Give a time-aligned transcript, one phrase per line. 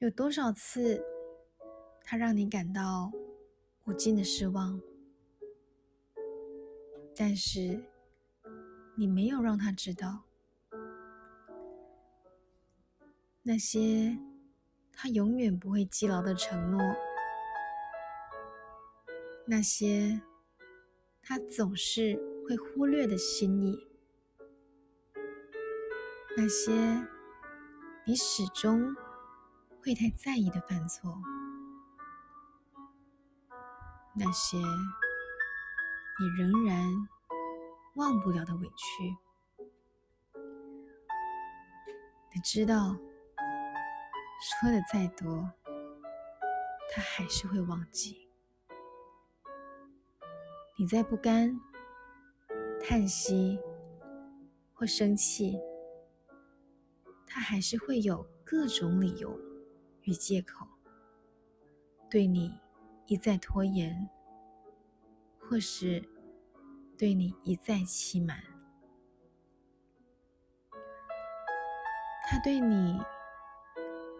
[0.00, 1.04] 有多少次
[2.02, 3.12] 他让你感到
[3.84, 4.80] 无尽的失望？
[7.14, 7.78] 但是
[8.96, 10.24] 你没有让他知道，
[13.42, 14.16] 那些
[14.90, 16.80] 他永远不会记牢的承诺，
[19.44, 20.18] 那些
[21.20, 23.86] 他总是会忽略的心意，
[26.38, 26.72] 那些
[28.06, 28.96] 你始终
[29.82, 31.16] 会太在意的犯错，
[34.14, 34.56] 那些。
[36.22, 36.86] 你仍然
[37.94, 39.16] 忘不了的委屈，
[42.34, 42.94] 你知道，
[44.38, 45.50] 说的再多，
[46.90, 48.28] 他还是会忘记。
[50.76, 51.58] 你再不甘、
[52.84, 53.58] 叹息
[54.74, 55.58] 或生气，
[57.26, 59.40] 他还是会有各种理由
[60.10, 60.66] 与借口，
[62.10, 62.58] 对你
[63.06, 64.10] 一再拖延。
[65.38, 66.08] 或是
[66.96, 68.40] 对你一再欺瞒，
[72.28, 73.00] 他对你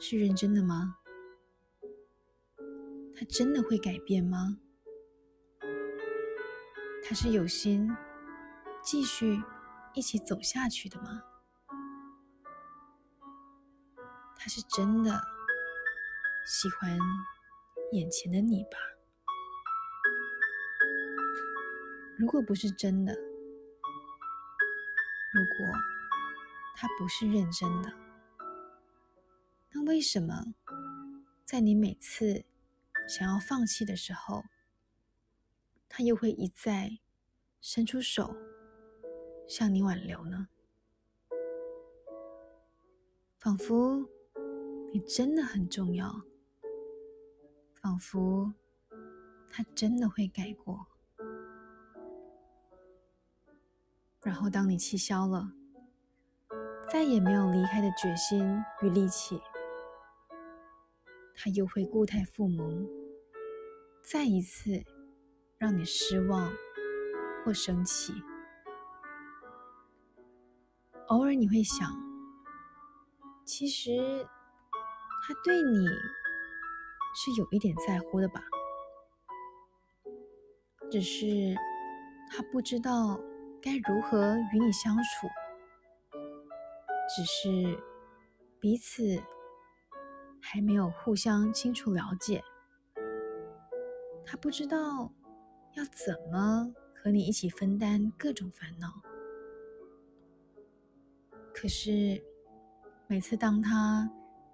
[0.00, 0.96] 是认真的吗？
[3.14, 4.58] 他真的会改变吗？
[7.04, 7.94] 他是有心
[8.82, 9.42] 继续
[9.92, 11.22] 一起走下去的吗？
[14.34, 15.20] 他是真的
[16.50, 16.98] 喜欢
[17.92, 18.70] 眼前的你吧？
[22.16, 23.20] 如果不是真的，如
[25.44, 25.66] 果
[26.74, 27.92] 他不是认真的，
[29.72, 30.54] 那为什么
[31.44, 32.46] 在你每次
[33.06, 34.44] 想要放弃的时候，
[35.86, 36.98] 他又会一再
[37.60, 38.34] 伸出手
[39.46, 40.48] 向你挽留呢？
[43.38, 44.08] 仿佛
[44.94, 46.22] 你真的很重要，
[47.82, 48.52] 仿佛
[49.50, 50.86] 他真的会改过。
[54.22, 55.52] 然后，当你气消了，
[56.90, 59.40] 再也没有离开的决心与力气，
[61.34, 62.86] 他又会固态复萌，
[64.02, 64.84] 再一次
[65.56, 66.50] 让你失望
[67.44, 68.12] 或生气。
[71.06, 71.90] 偶尔你会想，
[73.44, 74.26] 其实
[75.22, 75.86] 他对你
[77.20, 78.40] 是有一点在乎的吧，
[80.90, 81.26] 只是
[82.30, 83.20] 他不知道。
[83.60, 85.26] 该如何与你相处？
[87.08, 87.76] 只是
[88.60, 89.20] 彼此
[90.40, 92.40] 还没有互相清楚了解，
[94.24, 95.12] 他不知道
[95.74, 98.86] 要怎么和你一起分担各种烦恼。
[101.52, 102.22] 可是
[103.08, 104.08] 每次当他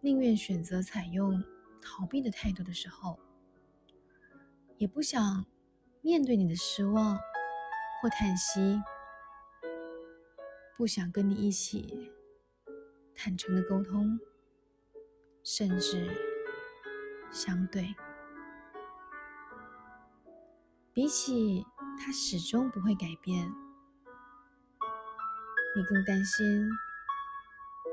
[0.00, 1.40] 宁愿选择采用
[1.80, 3.18] 逃避的态度的时候，
[4.76, 5.46] 也不想
[6.02, 7.18] 面对你的失望。
[8.00, 8.80] 或叹息，
[10.76, 12.12] 不想跟你一起
[13.12, 14.20] 坦诚的沟通，
[15.42, 16.08] 甚至
[17.32, 17.92] 相对。
[20.92, 21.66] 比起
[21.98, 23.52] 他始终不会改变，
[25.74, 26.70] 你更担心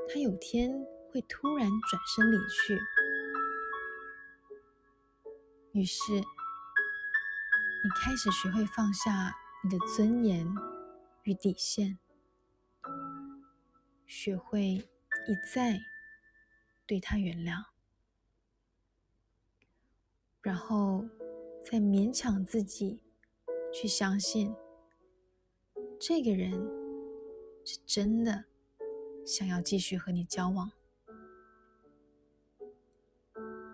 [0.08, 0.70] 他有天
[1.10, 2.78] 会突然转身离去。
[5.76, 6.22] 于是，你
[8.00, 9.36] 开始学会放下。
[9.64, 10.46] 你的尊严
[11.24, 11.98] 与底线，
[14.06, 14.62] 学会
[15.26, 15.80] 一再
[16.86, 17.64] 对他原谅，
[20.40, 21.04] 然后
[21.64, 23.02] 再勉强自己
[23.72, 24.54] 去相信，
[25.98, 26.52] 这个人
[27.64, 28.44] 是真的
[29.26, 30.70] 想要继续和你交往，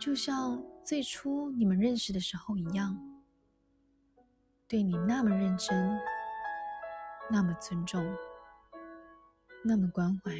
[0.01, 2.99] 就像最初你们认识的时候一样。
[4.67, 5.99] 对你那么认真，
[7.31, 8.03] 那么尊重，
[9.63, 10.33] 那么关怀，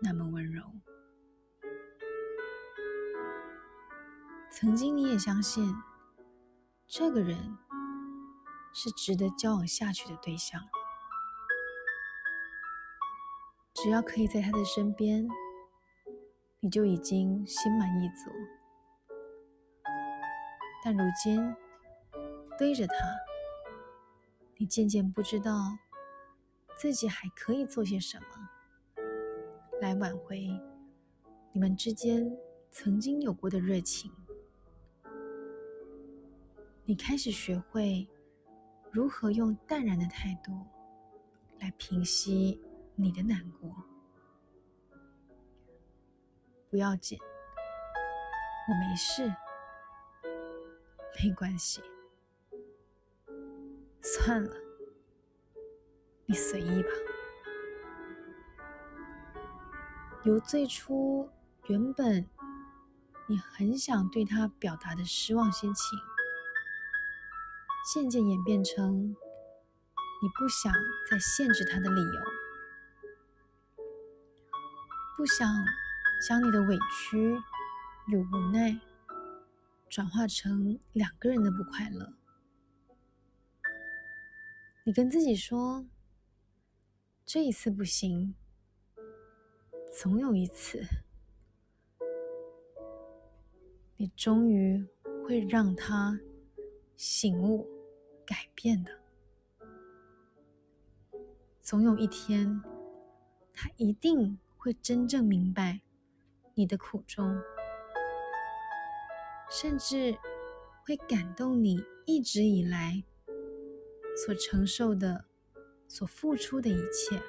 [0.00, 0.62] 那么温柔。
[4.50, 5.74] 曾经你也相信，
[6.86, 7.58] 这个人
[8.72, 10.62] 是值得交往下去的对象，
[13.74, 15.28] 只要可以在他的身边，
[16.60, 18.30] 你就已经心满意足。
[20.84, 21.42] 但如今。
[22.58, 22.94] 对着他，
[24.58, 25.78] 你渐渐不知道
[26.76, 28.26] 自己还可以做些什么
[29.80, 30.46] 来挽回
[31.52, 32.30] 你们之间
[32.70, 34.12] 曾经有过的热情。
[36.84, 38.06] 你开始学会
[38.90, 40.52] 如何用淡然的态度
[41.60, 42.60] 来平息
[42.94, 43.74] 你的难过。
[46.70, 47.18] 不要紧，
[48.68, 49.34] 我没事，
[51.20, 51.82] 没关系，
[54.00, 54.54] 算了，
[56.26, 56.88] 你随意吧。
[60.22, 61.28] 由最初
[61.66, 62.24] 原本
[63.26, 65.98] 你很想对他表达的失望心情，
[67.92, 69.08] 渐渐演变成
[70.22, 70.72] 你不想
[71.10, 72.20] 再限制他的理由，
[75.16, 75.48] 不想
[76.26, 77.18] 将你的委屈
[78.08, 78.78] 与无奈
[79.88, 82.12] 转化成两个人的不快乐。
[84.84, 85.84] 你跟自己说，
[87.24, 88.34] 这一次不行。
[89.92, 90.80] 总有一次，
[93.96, 94.86] 你终于
[95.26, 96.18] 会让他
[96.96, 97.66] 醒悟、
[98.24, 99.00] 改变的。
[101.60, 102.62] 总有一天，
[103.52, 105.80] 他一定会真正明白
[106.54, 107.40] 你的苦衷，
[109.50, 110.18] 甚至
[110.84, 113.02] 会感动你一直以来
[114.24, 115.24] 所承受的、
[115.88, 117.20] 所付出的一切。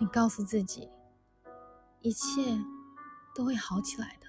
[0.00, 0.90] 你告诉自己，
[2.00, 2.58] 一切
[3.34, 4.26] 都会好起来的。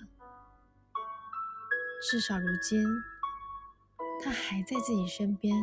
[2.10, 2.86] 至少如今，
[4.22, 5.56] 他还在自己身边。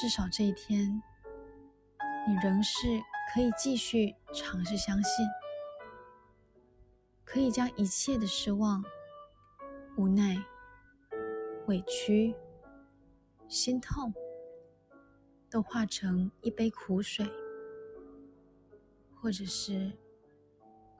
[0.00, 1.02] 至少这一天，
[2.28, 2.86] 你仍是
[3.32, 5.26] 可以继续尝试相信，
[7.24, 8.84] 可以将一切的失望、
[9.96, 10.36] 无奈、
[11.66, 12.34] 委屈、
[13.48, 14.12] 心痛，
[15.50, 17.26] 都化成一杯苦水。
[19.18, 19.90] 或者是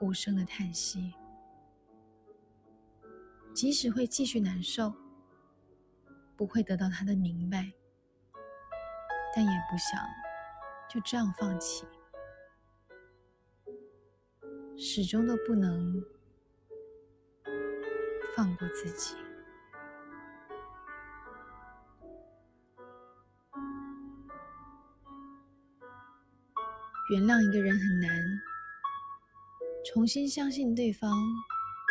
[0.00, 1.14] 无声的叹息，
[3.54, 4.92] 即使会继续难受，
[6.34, 7.72] 不会得到他的明白，
[9.32, 10.00] 但也不想
[10.90, 11.86] 就这样放弃，
[14.78, 16.04] 始终都不能
[18.36, 19.16] 放过自己。
[27.10, 28.10] 原谅一个人很难，
[29.84, 31.10] 重新相信对方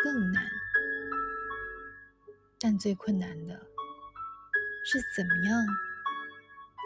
[0.04, 0.46] 更难。
[2.60, 3.54] 但最困难的
[4.84, 5.66] 是怎么样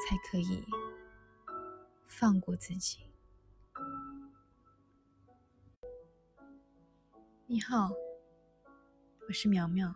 [0.09, 0.65] 才可以
[2.07, 3.10] 放过自己？
[7.53, 7.91] 你好，
[9.27, 9.93] 我是苗苗。